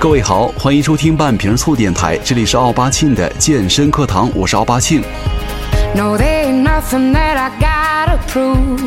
[0.00, 5.02] 各位好，欢迎收听半瓶醋电台，这里是奥巴庆的健身课堂，我是奥巴庆。
[5.92, 8.80] No, nothing that I gotta prove.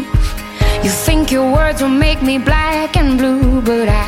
[0.81, 4.05] You think your words will make me black and blue, but I.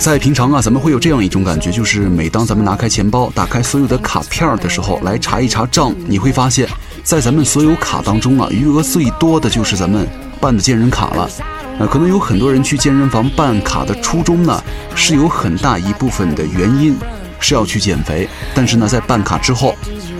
[0.00, 6.66] 在平常啊，咱们会有这样一种感觉，就是每当咱们拿开钱包、打开所有的卡片的时候，来查一查账，你会发现，
[7.04, 10.08] 在咱们所有卡当中啊，余额最多的就是咱们
[10.40, 11.30] 办的健身卡了。
[11.78, 14.62] 呃，可能有很多人去健身房办卡的初衷呢，
[14.94, 16.96] 是有很大一部分的原因
[17.40, 18.28] 是要去减肥。
[18.54, 19.74] 但是呢，在办卡之后，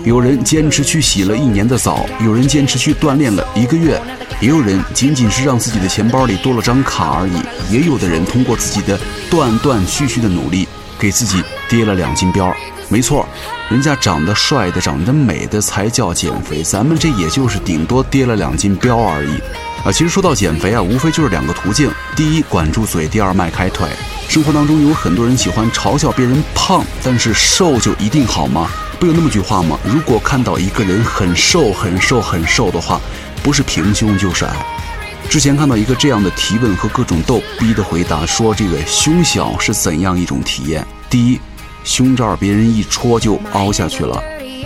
[0.04, 4.00] 有人坚持去洗了一年的澡，有人坚持去锻炼了一个月，
[4.40, 7.72] 也有人仅仅是让自己的钱包里多了张卡而已。
[7.72, 8.98] 也有的人通过自己的
[9.30, 10.66] 断断续续的努力，
[10.98, 12.52] 给自己跌了两斤膘。
[12.92, 13.26] 没错，
[13.70, 19.40] 人家长得帅的、长得美的才叫减肥，咱们这也就是顶多跌了两斤膘而已。
[19.82, 23.88] 啊，其实说到减肥啊，无非就是两个途径：第一，管住嘴；第二，迈开腿。
[24.28, 28.68] 生活当中有很多人喜欢嘲笑别人胖，但是瘦就一定好吗？
[29.00, 29.78] 不有那么句话吗？
[29.82, 33.00] 如果看到一个人很瘦、很瘦、很瘦的话，
[33.42, 34.54] 不是平胸就是矮。
[35.30, 40.86] 之前看到一个这样的提问和各种逗逼的回答，说这个胸小是怎样一种体验？
[41.08, 41.40] 第一，
[41.84, 44.16] 胸罩别人一戳就凹下去了；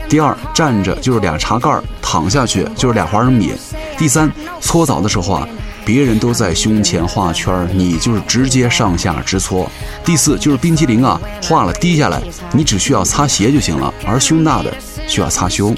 [0.09, 3.53] 第二，站着就是俩茶盖，躺下去就是俩花生米。
[3.99, 5.49] 第三，搓澡的时候啊，
[5.85, 9.71] 别人都在胸前画圈，你就是直接上下直搓。
[10.05, 12.23] 第四，就是冰淇淋啊，化了滴下来，
[12.53, 14.73] 你只需要擦鞋就行了，而胸大的
[15.09, 15.75] 需要擦胸。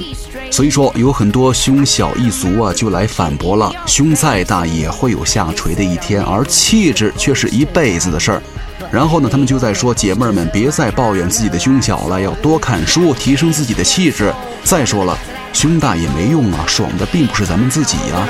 [0.50, 8.42] 所以说，有很多胸小一族啊，就来反驳了：胸再大也会有下垂的一天，而气质却是一辈子的事儿。
[8.90, 14.32] 然后呢，他们就在说：姐妹们，别再抱怨自己的胸小了，要多看书，提升自己的气质。
[14.64, 15.16] 再说了。
[15.50, 18.28] 胸大也没用啊，爽的并不是咱们自己呀。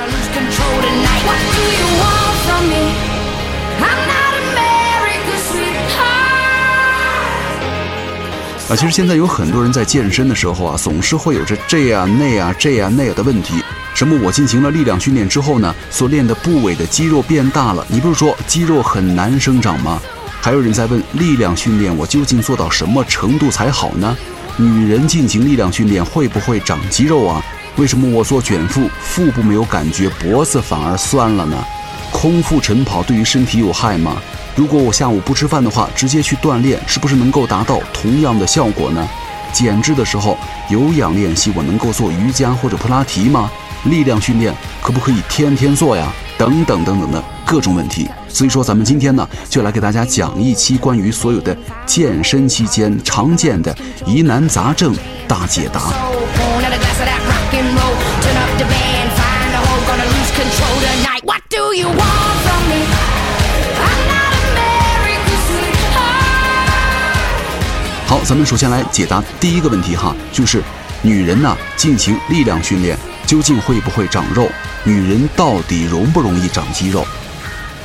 [8.69, 13.55] 啊，其实现在有很多人在健身的时候啊，总是会有着这样那样这样那样的问题。
[13.93, 14.17] 什么？
[14.23, 17.85] 我进行了力量训练之后呢，所练的部位的肌肉变大了。
[17.89, 20.01] 你不是说肌肉很难生长吗？
[20.41, 24.17] 还有人在问，力量训练我究竟做到什么程度才好呢？
[24.55, 27.43] 女人进行力量训练会不会长肌肉啊？
[27.75, 31.61] 为什么我做卷腹，腹部没有感觉，脖子反而酸了呢？
[32.11, 34.17] 空腹晨跑对于身体有害吗？
[34.55, 39.07] 如果我下午不吃饭的话，直接去锻炼，是不是能够达到同样的效果呢？
[39.51, 40.37] 减脂的时候
[40.69, 43.51] 有氧练习，我能够做瑜伽或者普拉提吗？
[43.83, 46.11] 力量训练可不可以天天做呀？
[46.37, 48.09] 等等等等的各种问题。
[48.29, 53.75] 所以说，咱们今天呢，就来给大家讲一期关于所有的健身期间常见的
[54.05, 54.95] 疑难杂症
[55.27, 55.79] 大解答。
[68.07, 70.63] 好，咱们首先来解答第一个问题哈，就是
[71.01, 72.97] 女人呢进行力量训练
[73.27, 74.49] 究竟会不会长肉？
[74.83, 77.05] 女人到底容不容易长肌肉？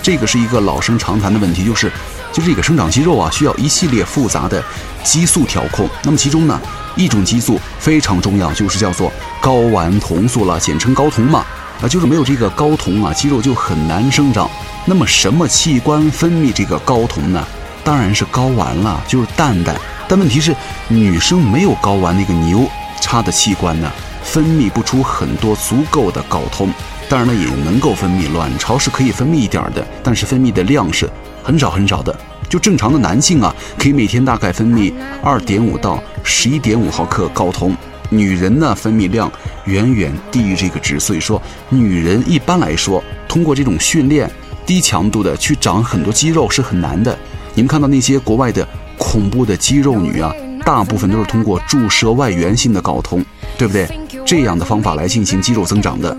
[0.05, 1.91] 这个是一个老生常谈的问题，就是，
[2.31, 4.63] 就这个生长肌肉啊，需要一系列复杂的
[5.03, 5.89] 激素调控。
[6.03, 6.61] 那么其中呢，
[6.95, 9.11] 一种激素非常重要，就是叫做
[9.41, 11.43] 睾丸酮素了，简称睾酮嘛。
[11.81, 14.47] 啊，就是没有这个睾酮啊，肌肉就很难生长。
[14.85, 17.43] 那么什么器官分泌这个睾酮呢？
[17.83, 19.75] 当然是睾丸了，就是蛋蛋。
[20.07, 20.55] 但问题是，
[20.87, 22.69] 女生没有睾丸那个牛
[23.01, 23.91] 叉的器官呢，
[24.23, 26.69] 分泌不出很多足够的睾酮。
[27.09, 31.09] 当然了，也能够分泌，卵巢是可以分泌一点的，但是分泌的量是
[31.43, 32.17] 很少很少的。
[32.49, 34.93] 就正常的男性啊，可以每天大概分泌
[35.23, 37.75] 二点五到十一点五毫克睾酮，
[38.11, 39.31] 女人呢分泌量
[39.65, 40.99] 远远低于这个值。
[40.99, 44.31] 所以说，女人一般来说通过这种训练，
[44.65, 47.17] 低强度的去长很多肌肉是很难的。
[47.55, 48.67] 你们看到那些国外的
[48.99, 50.33] 恐怖的肌肉女啊，
[50.65, 53.25] 大部分都是通过注射外源性的睾酮，
[53.59, 53.89] 对不对？
[54.25, 56.17] 这样的方法来进行肌肉增长的。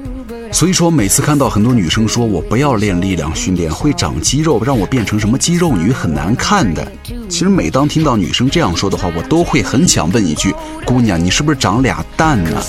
[0.55, 6.89] 所以说，每次看到很多女生说我不要练力量训练，会长肌肉，让我变成什么肌肉女很难看的。
[7.27, 10.55] 其实每当听到女生这样说的话，我都会很想问一句：
[10.85, 12.63] 姑娘，你是不是长俩蛋呢？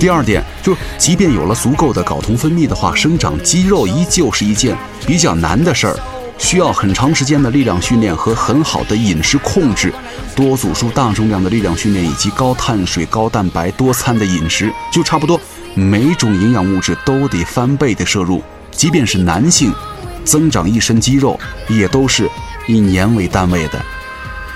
[0.00, 4.76] 第二点就是，即便有了足够的睾酮分泌的话，生长肌肉依旧是一件
[5.06, 5.96] 比较难的事儿。
[6.42, 9.94] 需要很长时间的力量训练和很好的饮食控制，
[10.34, 15.40] 多组数、大重量的力量训练以及高碳水、高蛋白、多餐的饮食，就差不多
[15.74, 18.42] 每种营养物质都得翻倍的摄入。
[18.72, 19.72] 即便是男性，
[20.24, 22.28] 增长一身肌肉也都是
[22.66, 23.80] 以年为单位的。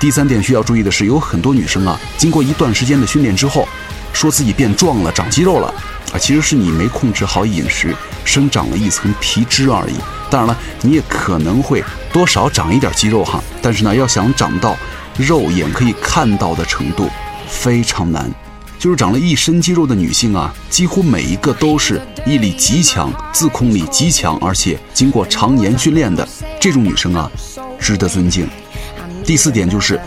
[0.00, 3.66] 第三点需要注意的是，有很多女生啊，经过一段时间的训练之后，
[4.12, 5.68] 说自己变壮了、长肌肉了。
[6.12, 7.94] 啊，其实是你没控制好饮食，
[8.26, 9.94] 生长了一层皮脂而已。
[10.28, 11.82] 当然了，你也可能会
[12.12, 14.76] 多少长一点肌肉哈，但是呢，要想长到
[15.16, 17.08] 肉眼可以看到的程度，
[17.48, 18.28] 非常难。
[18.78, 26.28] 就是长了一身肌肉的女性啊，几乎每一个都是毅力极强、自控力极强，而且经过常年训练的
[26.60, 27.30] 这种女生啊，
[27.80, 28.46] 值得尊敬。
[29.24, 29.98] 第四点就是，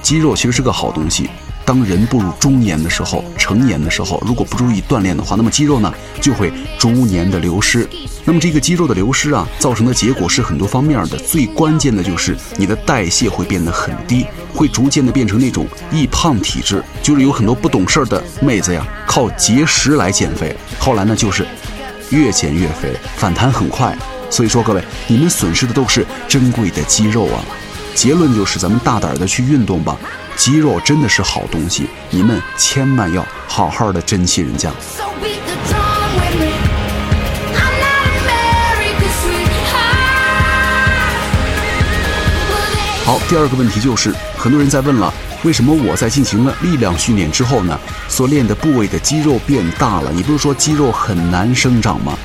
[0.00, 1.28] 肌肉其实是个好东西。
[1.72, 5.90] 当人步入中年的时候，成年的时候，如果不注意锻炼的话，那么肌肉呢
[6.20, 7.88] 就会逐年的流失。
[8.26, 11.16] 那么这个肌肉的流失啊，造成的结果是很多方面的。
[11.16, 16.84] 最关键的就是你的代谢会变得很低，会逐渐的变成那种易胖体质。
[17.02, 21.46] 就是有很多不懂事儿的妹子呀，靠节食来减肥，后来呢就是
[22.10, 23.96] 越减越肥，反弹很快。
[24.28, 27.42] 所以说各位，你们损失的都是珍贵的肌肉啊。
[27.94, 29.96] 结论就是咱们大胆的去运动吧。
[30.36, 34.70] 肌肉真的是好东西，你们千万要好好的珍惜人家。
[43.04, 45.12] 好，第二个问题就是，很多人在问了，
[45.42, 47.78] 为什么我在进行了力量训练之后呢，
[48.08, 50.10] 所练的部位的肌肉变大了？
[50.12, 52.16] 你不是说肌肉很难生长吗？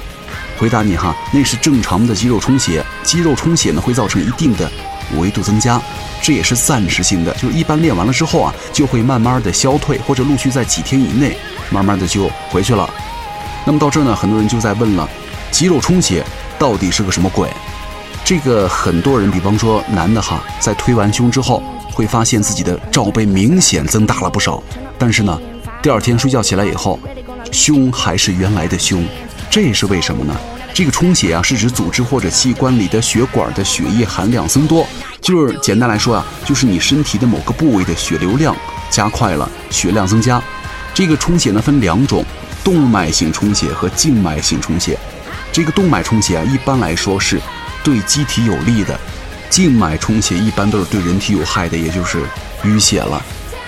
[0.57, 4.71] 回答你哈，那是正常的肌肉充血，肌肉充血呢会造成一定的
[5.17, 5.79] 维度增加。
[6.21, 11.37] 这也是暂时性的，就是一般练完了之后啊，就会慢慢的消退，或者陆续在几天以内，
[11.69, 12.89] 慢慢的就回去了。
[13.65, 15.07] 那么到这儿呢，很多人就在问了，
[15.51, 16.25] 肌肉充血
[16.57, 17.49] 到底是个什么鬼？
[18.25, 24.61] 这个很多人，比方说男的哈，在推完胸之后，会发现自己的罩杯明显增大了不少，
[24.97, 25.39] 但是呢，
[25.81, 26.99] 第二天睡觉起来以后，
[27.51, 29.05] 胸还是原来的胸，
[29.49, 30.35] 这是为什么呢？
[30.73, 34.85] 这个充血啊，是指组织或者器官里的血管的血液含量增多。
[35.27, 38.55] 就是简单来说啊，就是你身体的某个部位的血流量
[38.89, 40.41] 加快了，血量增加。
[40.93, 42.23] 这个充血呢分两种，
[42.63, 44.97] 动脉性充血和静脉性充血。
[45.51, 47.41] 这个动脉充血啊，一般来说是
[47.83, 48.95] 对机体有利的；
[49.49, 52.23] 静脉充血一般都是对人体有害的，也就是
[52.63, 53.21] 淤血了。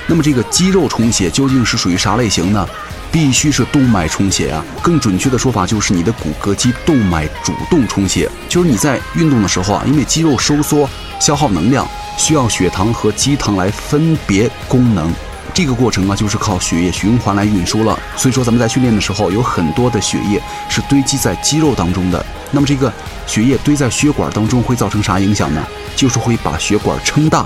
[0.08, 2.66] 那么这个肌肉充血究竟是属于啥类型呢？
[3.12, 10.90] 必须是动脉充血啊，更准确的说法就是你的骨骼肌动脉主动充血，就是你在运动的时候啊，因为肌肉收缩
[11.20, 15.12] 消耗能量，需要血糖和肌糖来分别功能，
[15.54, 17.98] 这个过程啊就是靠血液循环来运输了。
[18.16, 22.24] 所以说咱们在训练的时候，有很多的血液是堆积在肌肉当中的。
[22.52, 22.92] 那么这个
[23.26, 25.66] 血液堆在血管当中会造成啥影响呢？
[25.96, 27.46] 就是会把血管撑大，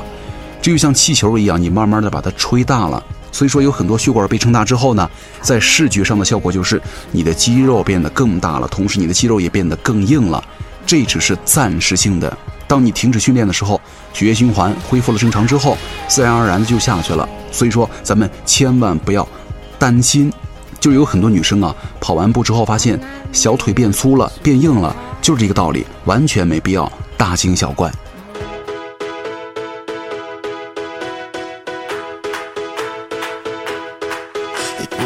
[0.62, 3.04] 这就像气球一样，你慢慢的把它吹大了。
[3.33, 5.09] 所以说，有很多血管被撑大之后呢，
[5.41, 6.81] 在视觉上的效果就是
[7.12, 10.41] 你的肌肉变得更大了，同时你的肌肉也变得更硬了。
[10.85, 12.38] 这只是暂时性的。
[12.68, 13.81] 当你停止训练的时候，
[14.13, 15.77] 血液循环恢复了正常之后，
[16.07, 17.27] 自然而然的就下去了。
[17.51, 19.27] 所以说，咱们千万不要
[19.79, 20.31] 担心。
[20.79, 23.00] 就有很多女生啊，跑完步之后发现
[23.31, 27.89] 小腿变粗了、变硬了，就是这个道理，完全没必要大惊小怪。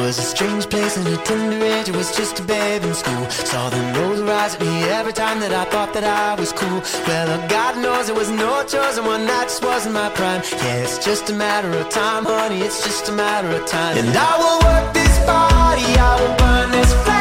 [0.08, 1.90] Was a strange place and a tender age.
[1.90, 3.30] I was just a babe in school.
[3.30, 6.80] Saw the nose rise at me every time that I thought that I was cool.
[7.08, 10.42] Well, uh, God knows it was no choice, and one night just wasn't my prime.
[10.64, 12.62] Yeah, it's just a matter of time, honey.
[12.62, 13.98] It's just a matter of time.
[13.98, 17.17] And I will work this body, I will burn this flame.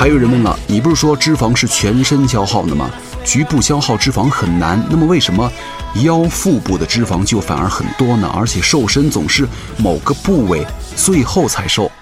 [0.00, 2.90] 还有人问了，你不是说脂肪是全身消耗的吗？
[3.22, 5.52] 局部消耗脂肪很难，那么为什么
[5.96, 8.26] 腰腹部的脂肪就反而很多呢？
[8.34, 9.46] 而且瘦身总是
[9.76, 11.92] 某个部位最后才瘦。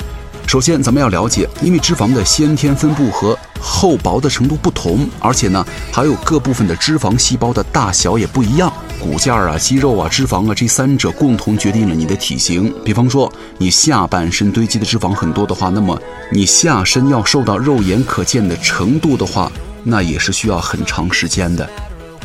[0.46, 8.72] 首先，咱们要了解，因为脂肪的先天分布和厚薄的程度不同，而且呢，还有各部分的脂肪细胞的大小也不一样。
[9.00, 12.72] 骨架啊、肌肉啊、脂肪啊，这三者共同决定了你的体型。
[12.84, 16.00] 比方说，你下半身堆积的脂肪很多的话，那么
[16.32, 19.50] 你下身要瘦到肉眼可见的程度的话。
[19.84, 21.66] 那也是需要很长时间的。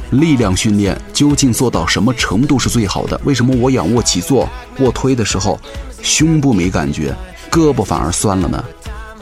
[0.09, 3.19] 力量训练究竟做到什么程度是最好的？
[3.23, 4.49] 为什么我仰卧起坐、
[4.79, 5.57] 卧推的时候，
[6.01, 7.15] 胸部没感觉，
[7.49, 8.61] 胳膊反而酸了呢？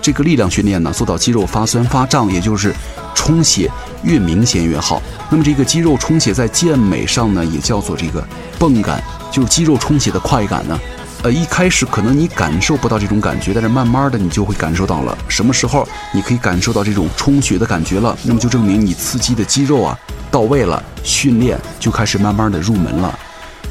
[0.02, 2.74] 这个力量训练呢，做到肌肉发酸发胀，也就是
[3.14, 3.70] 充血
[4.04, 5.02] 越明显越好。
[5.30, 8.26] 那么这个肌肉充血在健美上呢，也叫做这个
[8.58, 10.80] 泵感，就是肌肉充血的快感呢。
[11.24, 15.16] 呃，一开始可能你感受不到这种感觉，但是慢慢的你就会感受到了。
[15.28, 18.18] 什么时候你可以感受到这种充血的感觉了？
[18.24, 19.96] 那么就证明你刺激的肌肉啊
[20.32, 23.20] 到位了，训练就开始慢慢的入门了。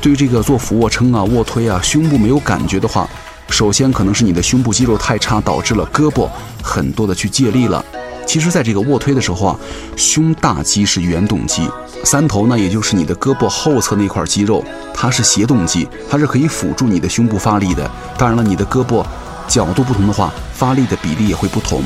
[0.01, 3.09] 对于这个做俯卧撑啊、卧推啊，胸部没有感觉的话，
[3.51, 6.29] 首先可能是你的胸部肌肉太差，导致了胳膊
[6.63, 7.85] 很多的去借力了。
[8.27, 9.57] 其实，在这个卧推的时候啊，
[9.97, 11.69] 胸大肌是原动肌，
[12.05, 14.65] 三头呢，也就是你的胳膊后侧那块肌肉，
[14.95, 17.91] 它是斜动肌，它是可以辅助你的胸部发力的。
[18.17, 19.05] 当然了，你的胳膊
[19.49, 21.83] 角度不同的话，发力的比例也会不同。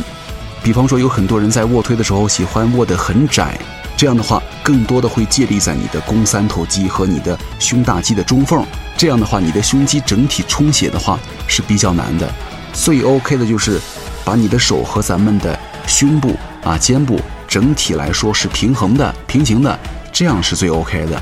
[0.62, 3.58] 比方说，有很多人在卧推的时候喜欢握得很窄，
[4.04, 8.62] 这样的话，更多的会借力在你的肱三头肌和你的胸大肌的中缝。
[8.98, 11.18] 这样的话，你的胸肌整体充血的话
[11.48, 12.30] 是比较难的。
[12.74, 13.80] 最 OK 的就是
[14.22, 17.18] 把你的手和咱们的胸部啊、肩部
[17.48, 19.78] 整体来说是平衡的、平行的，
[20.12, 21.18] 这样是最 OK 的。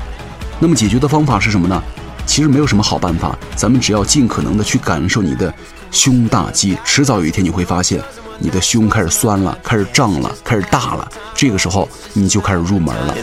[0.59, 1.81] 那么解决的方法是什么呢？
[2.25, 5.53] 其实没有什么好办法，咱们只要尽可能的去感受你的
[5.89, 8.01] 胸大肌，迟早有一天你会发现
[8.43, 13.15] 你的胸开始酸了，开始胀了，开始大了，这个时候你就开始入门了。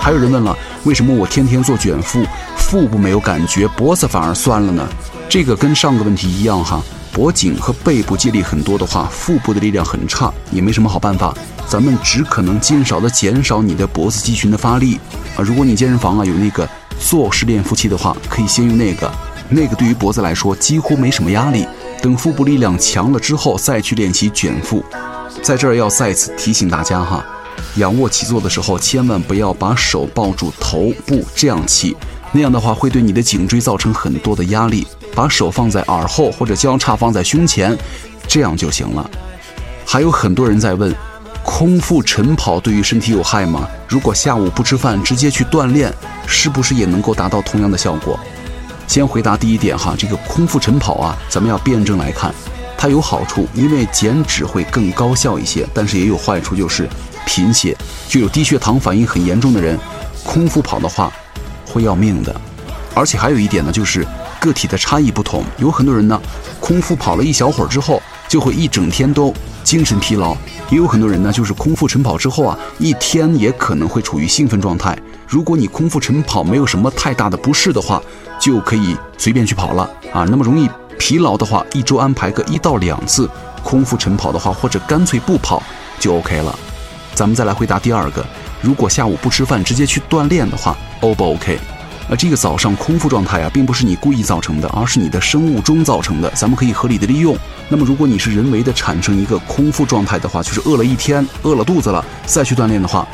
[0.00, 2.24] 还有人问了，为什么我天天做卷腹，
[2.56, 4.88] 腹部没有感觉，脖子反而酸了呢？
[5.28, 6.80] 这个跟上个问题一样哈。
[7.14, 11.32] 脖颈和背部借力很多的话，腹部的力量很差，也没什么好办法。
[11.68, 14.98] 咱们只可能尽少的减少你的脖子肌群的发力
[15.36, 15.38] 啊。
[15.38, 16.68] 如果你健身房啊有那个
[16.98, 19.08] 坐式练腹器的话，可以先用那个，
[19.48, 21.64] 那个对于脖子来说几乎没什么压力。
[22.02, 24.84] 等腹部力量强了之后，再去练习卷腹。
[25.40, 27.24] 在这儿要再次提醒大家哈，
[27.76, 31.96] 仰卧起坐的时候千万不要把手抱住头部这样起，
[32.32, 34.84] 那样的话会对你的颈椎造成很多的压力。
[35.14, 37.76] 把手放在耳后或者交叉放在胸前，
[38.26, 39.08] 这样就行了。
[39.86, 40.94] 还有很多人在问，
[41.42, 43.68] 空腹晨跑对于身体有害吗？
[43.86, 45.92] 如果下午不吃饭直接去锻炼，
[46.26, 48.18] 是不是也能够达到同样的效果？
[48.88, 52.34] 先回答第一点哈，这个空腹晨跑啊，咱们要辩证来看，
[52.76, 56.88] 它有好处，因为减脂会更高效一些，但是也有坏处，就是
[57.24, 57.76] 贫血，
[58.08, 59.78] 就有低血糖反应很严重的人，
[60.24, 61.12] 空腹跑的话
[61.66, 62.34] 会要命的。
[62.94, 64.06] 而且还有一点呢，就是。
[64.44, 66.20] 个体的差异不同，有很多人呢，
[66.60, 69.32] 空腹跑了一小会儿之后，就会一整天都
[69.62, 70.36] 精神疲劳；
[70.70, 74.94] 也有很多人呢，就是空腹晨跑之后啊，一天也可能会处于兴奋状态。
[75.26, 78.02] 如果你空腹晨跑没有什么太大的不适的话，
[78.38, 80.26] 就可以随便去跑了啊。
[80.28, 83.26] 那么容易疲劳的话，一周安排个一到两次
[83.62, 85.62] 空腹晨跑的话，或者干脆不跑
[85.98, 86.54] 就 OK 了。
[87.14, 88.22] 咱们再来回答第二个，
[88.60, 91.58] 如果下午不吃饭直接去锻炼的话，O 不 OK？
[92.08, 96.30] 呃，这个早上空腹状态啊，并不是你故意造成的，而是你的生物钟造成的。
[96.32, 97.34] 咱们可以合理的利用。
[97.68, 103.08] 那么，如果你是人为的产生一个空腹状态的话，就是饿了一天，饿了肚子了，再去锻炼的话，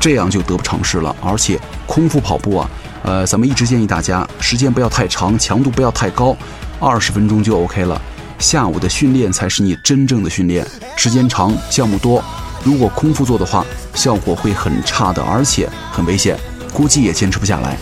[0.00, 1.14] 这样就得不偿失了。
[1.22, 1.56] 而且，
[1.86, 2.70] 空腹跑步啊，
[3.04, 6.36] 呃，咱们一直建议大家时间不要太长，强度不要太高，
[6.80, 8.00] 二十分钟就 OK 了。
[8.40, 12.20] 下午的训练才是你真正的训练，时间长，项目多。
[12.64, 16.36] 如果空腹做的话，效果会很差的，而且很危险，
[16.72, 17.78] 估计也坚持不下来。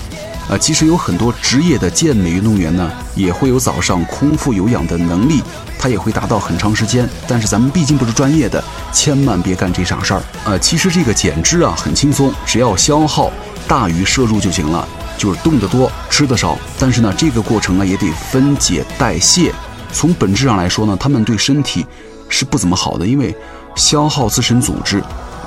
[0.49, 5.43] 啊，其实有很多职业的健美运动员呢，也会有早上空腹有氧的能力，
[5.79, 7.09] 他也会达到很长时间。
[7.29, 10.23] 但是咱们毕竟不是专业的，千万别干这傻事儿。
[10.45, 13.31] 呃，其实这个减脂啊很轻松，只要消耗
[13.69, 16.59] 大于摄入就行了，就是动得多，吃的少。
[16.81, 19.53] 但是呢，这个过程呢也得分解代谢。
[19.93, 21.87] 从本质上来说呢，他们对身体
[22.29, 23.33] 是不怎么好的，因为
[23.77, 25.01] 消耗自身组织。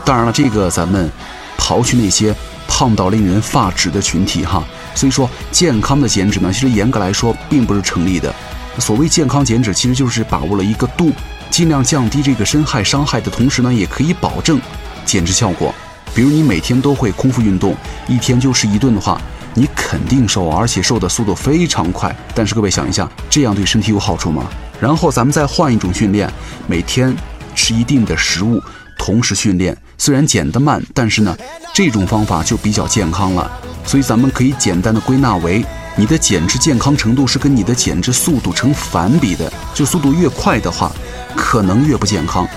[0.05, 1.11] 当然了，这个咱们
[1.57, 2.33] 刨去那些
[2.67, 4.63] 胖到令人发指的群体哈。
[4.95, 8.33] 所以说，健康的减脂呢，其实严格来说并不是成立的。
[8.79, 11.11] 所谓健康减脂，其实就是把握了一个度，
[11.49, 14.59] 尽量降低这个身害伤害的同时呢，也可以保证
[15.05, 15.73] 减脂效果。
[16.15, 17.75] 比如你每天都会空腹运动，
[18.07, 19.19] 一天就吃一顿的话，
[19.53, 22.15] 你肯定瘦，而且瘦的速度非常快。
[22.33, 24.45] 但是各位想一下，这样对身体有好处吗？
[24.79, 26.31] 然后咱们再换一种训练，
[26.67, 27.15] 每天
[27.55, 28.61] 吃一定的食物，
[28.97, 31.37] 同时训练，虽然减得慢，但是呢，
[31.73, 33.51] 这种方法就比较健康了。
[33.85, 35.63] 所以咱们可以简单的归纳为，
[35.95, 40.91] 你的减脂健康程度是跟你的减脂速度成反比的，就速度越快的话，
[41.35, 42.47] 可能越不健康。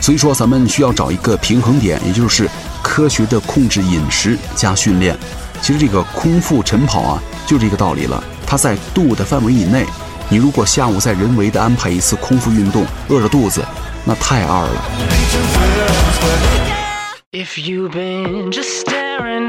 [0.00, 2.48] 所以说咱们需要找一个平衡点，也就是
[2.82, 5.16] 科学的控制饮食加训练。
[5.62, 9.86] 其实这个空腹晨跑啊，就这个道理了，它在度的范围以内。
[10.28, 13.64] 你如果下午再人为的安排一次空腹运动，饿着肚子，
[14.04, 14.84] 那太二了。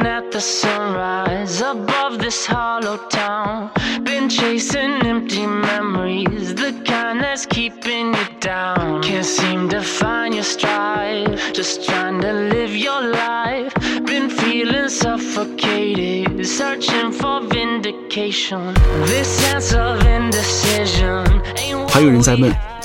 [0.06, 3.72] At the sunrise above this hollow town.
[4.04, 9.02] Been chasing empty memories, the kind that's keeping you down.
[9.02, 13.74] Can't seem to find your stride, just trying to live your life.
[14.06, 18.74] Been feeling suffocated, searching for vindication.
[19.12, 21.90] This sense of indecision ain't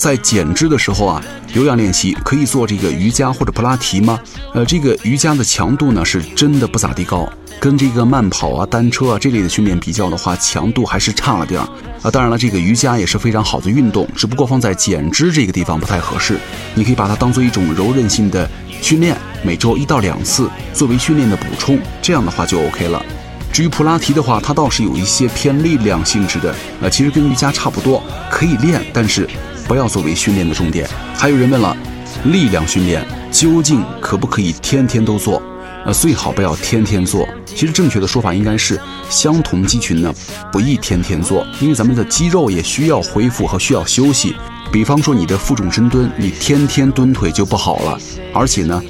[0.00, 4.18] 在减脂的时候啊，有氧练习可以做这个瑜伽或者普拉提吗？
[4.54, 7.30] 呃，这个瑜伽的强度呢，是真的不咋地高。
[7.60, 11.68] 跟这个慢跑啊、单车啊这类的训练比较的话，强度还是差了点儿
[12.00, 12.10] 啊。
[12.10, 16.40] 当然了，这个瑜伽也是非常好的运动，只不过放在减脂这个地方不太合适。
[16.74, 18.48] 你可以把它当做一种柔韧性的
[18.80, 23.04] 训练，每周一到两次作为训练的补充，这样的话就 OK 了。
[23.52, 29.28] 至于普拉提的话，它倒是有一些偏力量性质的，呃，其实跟瑜伽差不多，可以练，但是
[29.70, 30.84] 不要作为训练的重点。
[31.14, 31.76] 还有人问了，
[32.24, 35.40] 力量训练究竟可不可以天天都做？
[35.86, 37.24] 呃，最好不要天天做。
[37.46, 40.12] 其实正确的说法应该是，相同肌群呢，
[40.50, 44.34] 不宜天天做，因为咱们的肌肉也需要恢复和需要休息。
[44.72, 47.96] 比方说你的负重深蹲，你天天蹲腿就不好了。
[48.34, 48.82] 而且呢，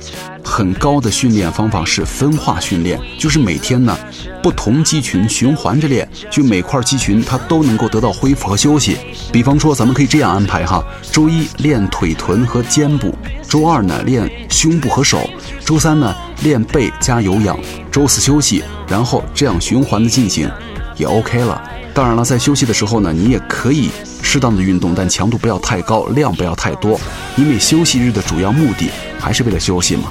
[0.45, 3.97] 很高的训练方法是分化训练，就是每天呢，
[4.43, 8.97] 不同肌群循环着练，就每块肌群它都能够得到恢复和休息。
[9.33, 13.15] 比方说，咱们可以这样安排哈：周一练腿臀和肩部，
[13.49, 15.29] 周二呢练胸部和手，
[15.65, 16.15] 周三呢。
[16.43, 17.55] 练背加有氧，
[17.93, 20.51] 周四休息，然后这样循环的进行，
[20.97, 21.63] 也 OK 了。
[21.93, 23.91] 当然了，在休息的时候呢，你也可以
[24.23, 26.99] 适当的运动，但强度不要太高，量不要太多，
[27.37, 30.05] 因为休息日的主要目的还是为了休息嘛。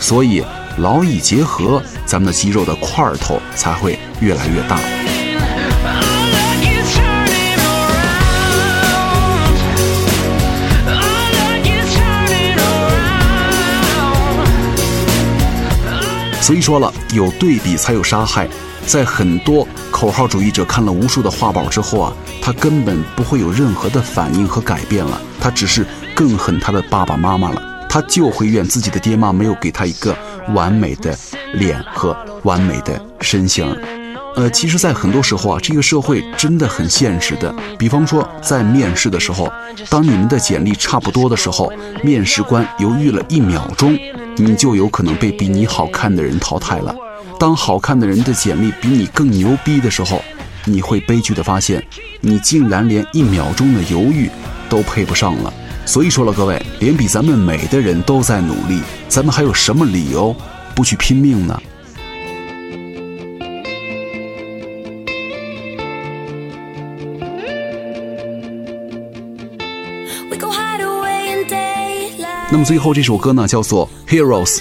[0.00, 0.44] 所以
[0.78, 4.78] 劳逸结合，咱们的肌肉的块头才会越来越大。
[16.40, 18.48] 所以说了，有对比才有杀害。
[18.86, 25.84] 在很多口号主义者看了无数的画报之后啊，他根本不会有任何的反应和改变了，他只是
[26.14, 27.75] 更恨他的爸爸妈妈了。
[27.96, 30.14] 他就会怨自己的爹妈没有给他一个
[30.52, 31.18] 完美的
[31.54, 33.74] 脸和完美的身形。
[34.36, 37.50] 呃，其实，在很多时候啊，这个社会真的很现实的。
[37.78, 39.50] 比方说，在面试的时候，
[39.88, 41.72] 当你们的简历差不多的时候，
[42.04, 43.98] 面试官犹豫了一秒钟。
[44.36, 46.94] 你就有可能被比你好看的人淘汰了。
[47.40, 50.22] 当好看的人的简历比你更牛逼的时候，
[50.66, 51.82] 你会悲剧的发现，
[52.20, 54.28] 你竟然连一秒钟的犹豫
[54.68, 55.50] 都配不上了。
[55.86, 60.34] 所以说了，各位，连比咱们美的人都在努力，咱们还有什么理由
[60.74, 61.58] 不去拼命呢？
[72.48, 74.58] 那么最后这首歌呢，叫做《Heroes》。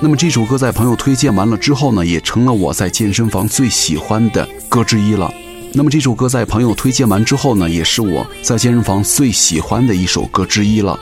[0.00, 5.32] 那么这首歌在朋友推荐完了之后呢，也成了我在健身房最喜欢的歌之一了。
[5.76, 10.96] 那么这首歌在朋友推荐完之后呢，也是我在健身房最喜欢的一首歌之一了。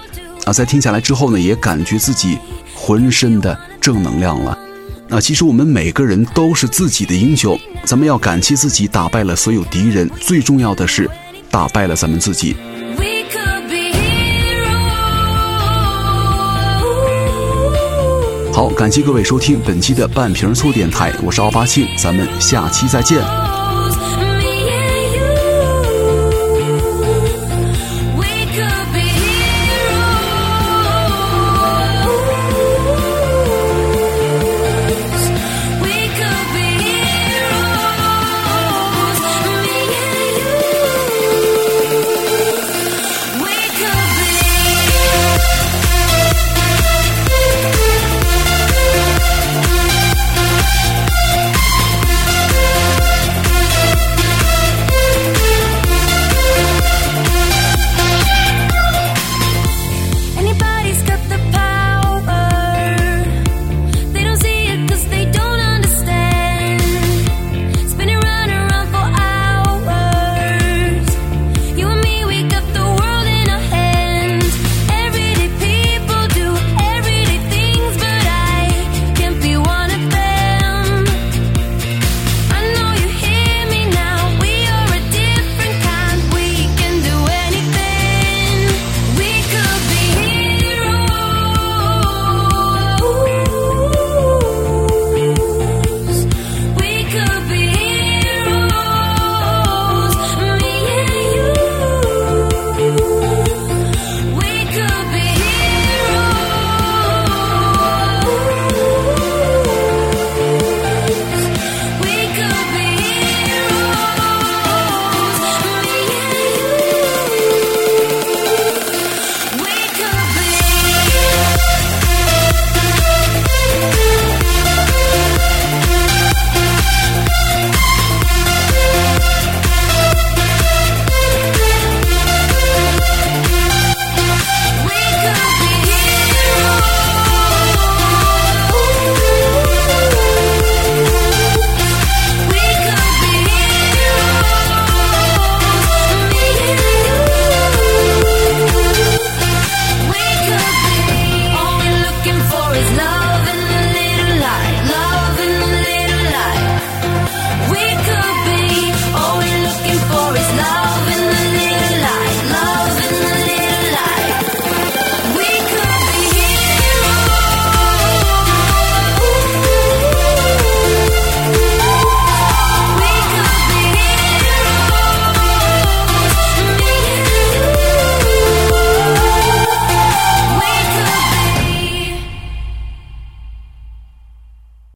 [0.47, 2.39] 啊，在听下来之后呢，也感觉自己
[2.75, 4.59] 浑身的正能量了。
[5.11, 11.09] 啊，其实我们每个人都是自己的英雄，咱们要感谢自己打败了所有敌人，最重要的是
[11.51, 12.57] 打败了咱们自己。
[18.55, 23.23] 好，感谢各位收听本期的半瓶醋电台，我是奥巴庆，咱们下期再见。